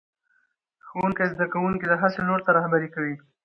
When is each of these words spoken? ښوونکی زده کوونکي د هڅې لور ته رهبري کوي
ښوونکی 0.87 1.25
زده 1.33 1.45
کوونکي 1.53 1.85
د 1.87 1.93
هڅې 2.01 2.21
لور 2.27 2.39
ته 2.45 2.51
رهبري 2.57 2.89
کوي 2.95 3.15